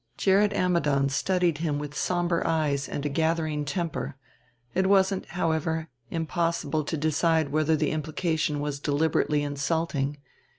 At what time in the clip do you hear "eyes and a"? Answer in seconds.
2.47-3.07